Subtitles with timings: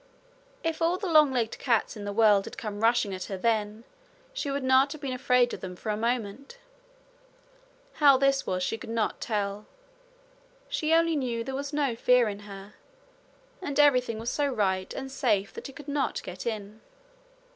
[0.63, 3.83] If all the long legged cats in the world had come rushing at her then
[4.33, 6.57] she would not have been afraid of them for a moment.
[8.01, 9.67] How this was she could not tell
[10.69, 12.73] she only knew there was no fear in her,
[13.61, 16.81] and everything was so right and safe that it could not get in.